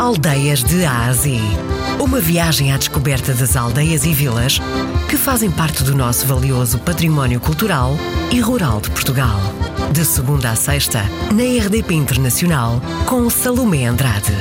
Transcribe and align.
Aldeias 0.00 0.64
de 0.64 0.82
Ásia. 0.86 1.42
Uma 2.02 2.20
viagem 2.20 2.72
à 2.72 2.78
descoberta 2.78 3.34
das 3.34 3.54
aldeias 3.54 4.06
e 4.06 4.14
vilas 4.14 4.58
que 5.10 5.14
fazem 5.14 5.50
parte 5.50 5.84
do 5.84 5.94
nosso 5.94 6.26
valioso 6.26 6.78
património 6.78 7.38
cultural 7.38 7.90
e 8.32 8.40
rural 8.40 8.80
de 8.80 8.90
Portugal. 8.92 9.38
De 9.92 10.02
segunda 10.02 10.52
a 10.52 10.56
sexta, 10.56 11.00
na 11.34 11.42
RDP 11.42 11.92
Internacional, 11.96 12.80
com 13.06 13.28
Salomé 13.28 13.84
Andrade. 13.84 14.32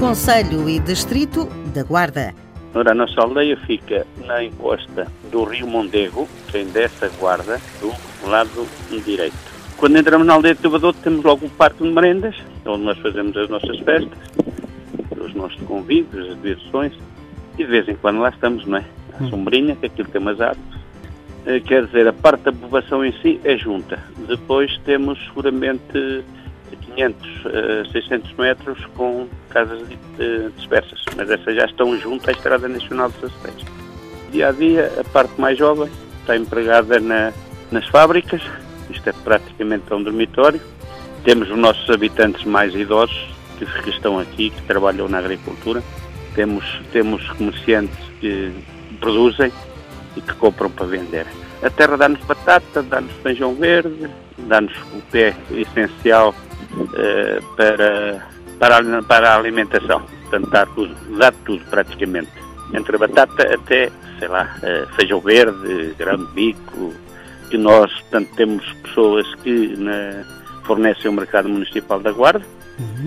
Conselho 0.00 0.66
e 0.66 0.78
Distrito 0.78 1.46
da 1.74 1.82
Guarda. 1.82 2.34
Ora, 2.74 2.92
a 2.92 2.94
nossa 2.94 3.20
aldeia 3.20 3.58
fica 3.66 4.06
na 4.24 4.42
encosta 4.42 5.06
do 5.30 5.44
Rio 5.44 5.66
Mondego, 5.66 6.26
tem 6.50 6.64
dessa 6.68 7.06
guarda, 7.20 7.60
do 7.82 7.92
lado 8.26 8.66
direito. 9.04 9.53
Quando 9.76 9.96
entramos 9.98 10.26
na 10.26 10.34
aldeia 10.34 10.54
de 10.54 10.60
Tubadoto 10.62 10.98
temos 11.02 11.24
logo 11.24 11.46
o 11.46 11.50
Parque 11.50 11.82
de 11.82 11.90
Merendas, 11.90 12.34
onde 12.64 12.84
nós 12.84 12.98
fazemos 12.98 13.36
as 13.36 13.48
nossas 13.48 13.78
festas, 13.80 14.18
os 15.20 15.34
nossos 15.34 15.60
convívios, 15.62 16.30
as 16.30 16.36
diversões, 16.42 16.92
e 17.58 17.64
de 17.64 17.70
vez 17.70 17.88
em 17.88 17.94
quando 17.96 18.20
lá 18.20 18.30
estamos, 18.30 18.64
não 18.66 18.78
é? 18.78 18.84
A 19.20 19.24
sombrinha, 19.28 19.76
que 19.76 19.86
aquilo 19.86 20.08
tem 20.08 20.20
umas 20.20 20.40
árvores. 20.40 20.80
Eh, 21.46 21.60
Quer 21.60 21.86
dizer, 21.86 22.08
a 22.08 22.12
parte 22.12 22.42
da 22.44 22.52
povoação 22.52 23.04
em 23.04 23.12
si 23.20 23.40
é 23.44 23.56
junta. 23.56 23.98
Depois 24.26 24.76
temos 24.84 25.18
seguramente 25.26 26.24
500, 26.96 27.28
eh, 27.46 27.82
600 27.92 28.32
metros 28.36 28.84
com 28.96 29.28
casas 29.50 29.82
eh, 30.18 30.48
dispersas, 30.56 31.04
mas 31.16 31.30
essas 31.30 31.54
já 31.54 31.66
estão 31.66 31.96
junto 31.98 32.28
à 32.28 32.32
Estrada 32.32 32.66
Nacional 32.68 33.10
16. 33.10 33.54
Dia 34.32 34.48
a 34.48 34.52
dia, 34.52 34.92
a 34.98 35.04
parte 35.04 35.38
mais 35.40 35.56
jovem 35.58 35.88
está 36.20 36.36
empregada 36.36 36.98
na- 36.98 37.32
nas 37.70 37.86
fábricas, 37.88 38.42
isto 38.94 39.08
é 39.08 39.12
praticamente 39.12 39.92
um 39.92 40.02
dormitório. 40.02 40.60
Temos 41.24 41.50
os 41.50 41.56
nossos 41.56 41.88
habitantes 41.90 42.44
mais 42.44 42.74
idosos 42.74 43.16
que, 43.58 43.64
que 43.82 43.90
estão 43.90 44.18
aqui, 44.18 44.50
que 44.50 44.62
trabalham 44.62 45.08
na 45.08 45.18
agricultura. 45.18 45.82
Temos, 46.34 46.64
temos 46.92 47.26
comerciantes 47.32 47.96
que 48.20 48.52
produzem 49.00 49.52
e 50.16 50.20
que 50.20 50.34
compram 50.34 50.70
para 50.70 50.86
vender. 50.86 51.26
A 51.62 51.70
terra 51.70 51.96
dá-nos 51.96 52.20
batata, 52.24 52.82
dá-nos 52.82 53.12
feijão 53.22 53.54
verde, 53.54 54.10
dá-nos 54.38 54.72
o 54.92 55.00
que 55.10 55.18
é 55.18 55.36
essencial 55.52 56.34
eh, 56.96 57.40
para, 57.56 58.26
para, 58.58 58.78
a- 58.98 59.02
para 59.02 59.30
a 59.30 59.36
alimentação. 59.38 60.02
Portanto, 60.22 60.50
dá 60.50 60.66
tudo, 60.66 60.94
dá 61.16 61.32
tudo 61.44 61.64
praticamente. 61.70 62.30
Entre 62.72 62.96
a 62.96 62.98
batata 62.98 63.54
até, 63.54 63.90
sei 64.18 64.28
lá, 64.28 64.56
eh, 64.62 64.84
feijão 64.96 65.20
verde, 65.20 65.94
grão 65.96 66.16
de 66.16 66.26
bico, 66.32 66.92
que 67.50 67.56
nós, 67.58 67.92
portanto, 68.02 68.30
temos 68.36 68.64
pessoas 68.82 69.26
que 69.36 69.76
na- 69.76 70.24
fornecem 70.64 71.10
o 71.10 71.14
mercado 71.14 71.48
municipal 71.48 72.00
da 72.00 72.10
Guarda, 72.12 72.44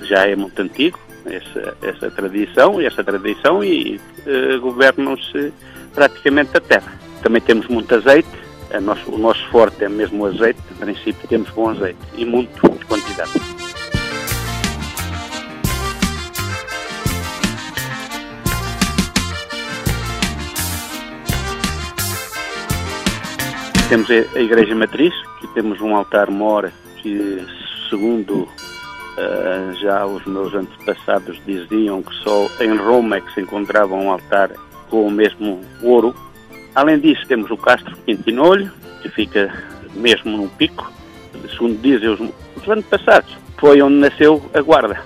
que 0.00 0.06
já 0.06 0.26
é 0.26 0.34
muito 0.34 0.60
antigo, 0.60 0.98
essa, 1.26 1.76
essa 1.82 2.10
tradição, 2.10 2.80
essa 2.80 3.04
tradição 3.04 3.62
e 3.62 4.00
eh, 4.26 4.56
governam-se 4.58 5.52
praticamente 5.94 6.56
a 6.56 6.60
terra. 6.60 6.92
Também 7.22 7.40
temos 7.40 7.68
muito 7.68 7.94
azeite, 7.94 8.28
a 8.72 8.80
nosso- 8.80 9.10
o 9.10 9.18
nosso 9.18 9.46
forte 9.50 9.84
é 9.84 9.88
mesmo 9.88 10.24
o 10.24 10.26
azeite, 10.26 10.58
em 10.72 10.74
princípio 10.76 11.28
temos 11.28 11.48
bom 11.50 11.68
azeite 11.70 11.98
e 12.16 12.24
muito 12.24 12.60
quantidade. 12.88 13.30
Temos 23.92 24.08
a 24.10 24.40
Igreja 24.40 24.74
Matriz, 24.74 25.12
que 25.38 25.46
temos 25.48 25.78
um 25.82 25.94
altar-mor 25.94 26.72
que, 27.02 27.44
segundo 27.90 28.48
ah, 29.18 29.74
já 29.82 30.06
os 30.06 30.24
meus 30.24 30.54
antepassados 30.54 31.38
diziam 31.44 32.02
que 32.02 32.14
só 32.24 32.48
em 32.58 32.74
Roma 32.74 33.16
é 33.16 33.20
que 33.20 33.34
se 33.34 33.42
encontrava 33.42 33.94
um 33.94 34.10
altar 34.10 34.52
com 34.88 35.06
o 35.06 35.10
mesmo 35.10 35.60
ouro. 35.82 36.14
Além 36.74 37.00
disso, 37.00 37.26
temos 37.28 37.50
o 37.50 37.56
Castro 37.58 37.94
Quintinolho, 38.06 38.72
que 39.02 39.10
fica 39.10 39.52
mesmo 39.92 40.38
num 40.38 40.48
pico, 40.48 40.90
segundo 41.50 41.78
dizem 41.82 42.08
os, 42.08 42.20
os 42.56 42.66
antepassados, 42.66 43.36
foi 43.58 43.82
onde 43.82 43.96
nasceu 43.96 44.42
a 44.54 44.62
Guarda. 44.62 45.04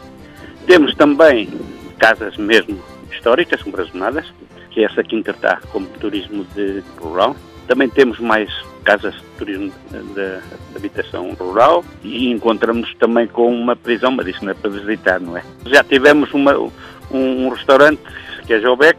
Temos 0.64 0.94
também 0.94 1.50
casas 1.98 2.36
mesmo 2.36 2.80
históricas, 3.10 3.66
embrazonadas, 3.66 4.32
que 4.70 4.84
essa 4.84 5.02
quinta 5.02 5.32
está 5.32 5.56
como 5.72 5.88
turismo 5.98 6.46
de 6.54 6.84
rural. 7.00 7.34
Também 7.66 7.88
temos 7.88 8.20
mais 8.20 8.48
casas 8.86 9.14
de 9.14 9.22
turismo 9.36 9.72
de, 9.90 10.38
habitação 10.76 11.32
rural 11.34 11.84
e 12.04 12.30
encontramos 12.30 12.94
também 12.94 13.26
com 13.26 13.52
uma 13.52 13.74
prisão, 13.74 14.12
mas 14.12 14.28
isso 14.28 14.44
não 14.44 14.52
é 14.52 14.54
para 14.54 14.70
visitar, 14.70 15.20
não 15.20 15.36
é? 15.36 15.42
Já 15.66 15.82
tivemos 15.82 16.32
uma, 16.32 16.56
um, 16.56 16.70
um 17.10 17.48
restaurante 17.48 18.00
que 18.46 18.54
é 18.54 18.60
Jobec, 18.60 18.98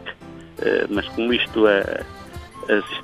eh, 0.60 0.86
mas 0.90 1.08
como 1.08 1.32
isto 1.32 1.66
eh, 1.66 2.02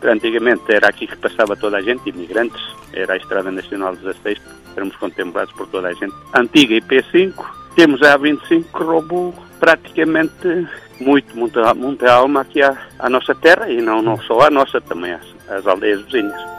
antigamente 0.05 0.63
era 0.69 0.89
aqui 0.89 1.07
que 1.07 1.17
passava 1.17 1.57
toda 1.57 1.79
a 1.79 1.83
gente, 1.83 2.09
imigrantes, 2.11 2.61
era 2.93 3.15
a 3.15 3.17
Estrada 3.17 3.51
Nacional 3.51 3.97
16, 3.97 4.39
éramos 4.77 4.95
contemplados 4.97 5.55
por 5.55 5.67
toda 5.69 5.89
a 5.89 5.93
gente. 5.95 6.15
Antiga 6.35 6.75
IP5, 6.75 7.33
temos 7.77 8.03
a 8.03 8.19
A25 8.19 8.65
que 8.65 8.83
roubou 8.83 9.35
praticamente 9.59 10.69
muito, 11.01 11.37
muita, 11.37 11.73
muita 11.75 12.13
alma 12.13 12.43
aqui 12.43 12.61
à, 12.63 12.77
à 12.99 13.09
nossa 13.09 13.35
terra 13.35 13.71
e 13.71 13.81
não, 13.81 14.03
não 14.03 14.21
só 14.21 14.43
à 14.43 14.51
nossa, 14.51 14.81
também 14.81 15.13
às, 15.13 15.25
às 15.49 15.67
aldeias 15.67 16.03
vizinhas. 16.03 16.55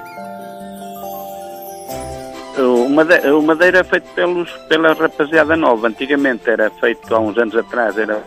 O 2.58 2.88
made- 2.90 3.28
o 3.30 3.42
madeira 3.42 3.80
é 3.80 3.84
feito 3.84 4.08
pelos, 4.14 4.50
pela 4.70 4.94
rapaziada 4.94 5.56
nova. 5.58 5.88
Antigamente 5.88 6.50
era 6.50 6.70
feito, 6.70 7.14
há 7.14 7.20
uns 7.20 7.38
anos 7.38 7.56
atrás, 7.56 7.98
era 7.98 8.22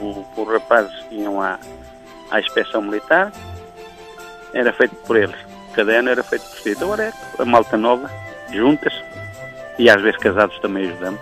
os 0.00 0.48
rapazes 0.48 0.92
que 1.08 1.16
iam 1.16 1.40
à, 1.40 1.58
à 2.30 2.40
inspeção 2.40 2.82
militar, 2.82 3.30
era 4.54 4.72
feito 4.72 4.94
por 5.06 5.16
eles. 5.16 5.36
Cada 5.74 5.92
ano 5.92 6.08
era 6.10 6.22
feito 6.24 6.42
por 6.46 6.58
si. 6.58 6.72
Agora 6.80 7.04
é 7.04 7.12
a 7.38 7.44
malta 7.44 7.76
nova, 7.76 8.10
juntas, 8.52 8.92
e 9.78 9.88
às 9.88 10.02
vezes 10.02 10.18
casados 10.18 10.58
também 10.60 10.88
ajudamos. 10.88 11.20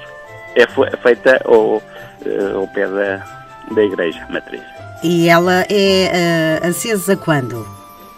É, 0.54 0.66
fe- 0.66 0.96
feita 1.02 1.40
ao, 1.44 1.82
eh, 2.24 2.52
ao 2.54 2.66
pé 2.68 2.86
da, 2.88 3.22
da 3.72 3.82
igreja 3.84 4.26
matriz. 4.30 4.62
E 5.04 5.28
ela 5.28 5.64
é 5.68 6.58
ah, 6.64 6.68
acesa 6.68 7.14
quando? 7.14 7.66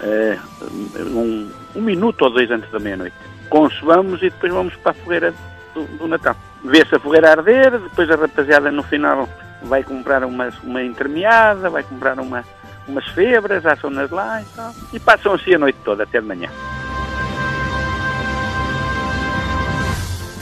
Eh, 0.00 0.38
um, 1.00 1.50
um 1.74 1.80
minuto 1.82 2.22
ou 2.22 2.30
dois 2.30 2.48
antes 2.50 2.70
da 2.70 2.78
meia-noite. 2.78 3.16
Consumamos 3.50 4.22
e 4.22 4.30
depois 4.30 4.52
vamos 4.52 4.74
para 4.76 4.92
a 4.92 4.94
fogueira 4.94 5.34
do, 5.74 5.84
do 5.98 6.08
Natal. 6.08 6.36
Vê-se 6.64 6.94
a 6.94 7.00
fogueira 7.00 7.32
arder, 7.32 7.78
depois 7.78 8.10
a 8.10 8.16
rapaziada 8.16 8.70
no 8.70 8.82
final 8.82 9.28
vai 9.62 9.82
comprar 9.82 10.24
uma, 10.24 10.48
uma 10.62 10.82
intermeada, 10.82 11.68
vai 11.68 11.82
comprar 11.82 12.18
uma, 12.18 12.44
umas 12.86 13.06
febras, 13.08 13.66
assam-nas 13.66 14.10
lá 14.10 14.40
e 14.40 14.44
tal. 14.56 14.72
E 14.92 15.00
passam 15.00 15.34
assim 15.34 15.54
a 15.54 15.58
noite 15.58 15.78
toda, 15.84 16.04
até 16.04 16.20
de 16.20 16.26
manhã. 16.26 16.48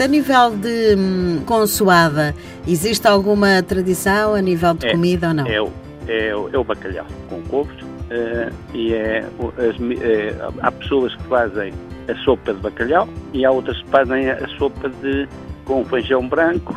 A 0.00 0.06
nível 0.06 0.50
de 0.56 0.94
hum, 0.96 1.42
consoada, 1.44 2.32
existe 2.68 3.08
alguma 3.08 3.60
tradição 3.64 4.34
a 4.34 4.40
nível 4.40 4.74
de 4.74 4.86
É, 4.86 4.92
comida 4.92 5.28
ou 5.28 5.34
não? 5.34 5.46
É 5.46 5.60
o, 5.60 5.72
é, 6.06 6.36
o, 6.36 6.48
é 6.52 6.58
o 6.58 6.62
bacalhau 6.62 7.06
com 7.28 7.42
couves 7.42 7.76
eh, 8.10 8.48
e 8.72 8.94
é, 8.94 9.24
as 9.58 9.76
eh, 10.00 10.34
há 10.62 10.70
pessoas 10.70 11.14
que 11.16 11.22
fazem 11.24 11.74
a 12.08 12.14
sopa 12.24 12.54
de 12.54 12.60
bacalhau 12.60 13.08
e 13.32 13.44
há 13.44 13.50
outras 13.50 13.80
que 13.82 13.88
fazem 13.88 14.30
a, 14.30 14.48
sopa 14.58 14.88
de 14.88 15.28
com 15.64 15.84
feijão 15.84 16.26
branco, 16.28 16.74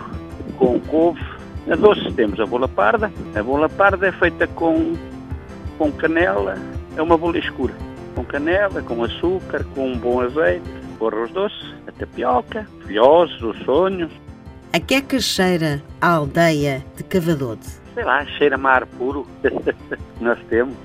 com 0.58 0.80
couve. 0.82 1.22
Na 1.66 1.76
doce 1.76 2.12
temos 2.14 2.40
a 2.40 2.46
bola 2.46 2.68
parda. 2.68 3.12
A 3.36 3.44
bola 3.44 3.70
parda 3.70 4.08
é 4.08 4.12
feita 4.12 4.48
com, 4.48 4.94
com 5.78 5.92
canela, 5.92 6.58
é 6.98 7.02
uma 7.02 7.18
bola 7.18 7.38
escura. 7.38 7.74
Com 8.16 8.26
canela, 8.26 8.82
com 8.82 9.04
açúcar, 9.04 9.64
com 9.74 9.94
um 9.94 9.98
bom 9.98 10.22
azeite, 10.22 10.70
com 11.00 11.08
arroz 11.08 11.32
doce, 11.32 11.76
a 11.88 11.92
tapioca, 11.92 12.68
filhosos, 12.86 13.42
os 13.42 13.58
sonhos. 13.64 14.12
A 14.74 14.80
que 14.80 14.96
é 14.96 15.02
que 15.02 15.20
cheira 15.22 15.82
a 16.02 16.10
aldeia 16.14 16.84
de 16.96 17.04
Cavadote? 17.04 17.82
sei 17.94 18.04
lá, 18.04 18.26
cheira-me 18.26 18.68
a 18.68 18.72
ar 18.72 18.86
puro. 18.86 19.28
Nós 20.20 20.40
temos. 20.50 20.76